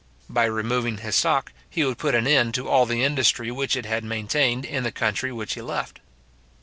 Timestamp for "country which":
4.91-5.53